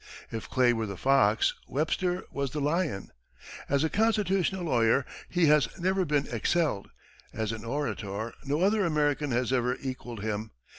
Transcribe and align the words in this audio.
If 0.31 0.49
Clay 0.49 0.73
were 0.73 0.87
the 0.87 0.97
fox, 0.97 1.53
Webster 1.67 2.23
was 2.31 2.49
the 2.49 2.59
lion. 2.59 3.11
As 3.69 3.83
a 3.83 3.87
constitutional 3.91 4.63
lawyer, 4.63 5.05
he 5.29 5.45
has 5.45 5.67
never 5.77 6.05
been 6.05 6.25
excelled; 6.31 6.89
as 7.33 7.51
an 7.51 7.63
orator, 7.63 8.33
no 8.43 8.61
other 8.61 8.83
American 8.83 9.29
has 9.29 9.53
ever 9.53 9.77
equalled 9.79 10.23
him. 10.23 10.49